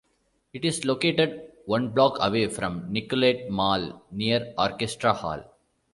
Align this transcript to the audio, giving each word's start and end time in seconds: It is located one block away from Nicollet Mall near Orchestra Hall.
It 0.51 0.65
is 0.65 0.83
located 0.83 1.51
one 1.65 1.89
block 1.91 2.17
away 2.21 2.47
from 2.47 2.91
Nicollet 2.91 3.51
Mall 3.51 4.01
near 4.09 4.51
Orchestra 4.57 5.13
Hall. 5.13 5.43